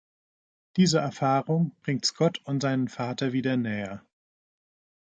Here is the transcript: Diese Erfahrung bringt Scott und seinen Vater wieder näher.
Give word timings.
Diese 0.77 0.97
Erfahrung 0.97 1.75
bringt 1.83 2.05
Scott 2.07 2.41
und 2.45 2.61
seinen 2.63 2.87
Vater 2.87 3.33
wieder 3.33 3.55
näher. 3.55 4.03